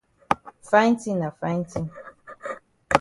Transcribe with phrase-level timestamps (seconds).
[0.69, 1.85] Fine tin na fine tin.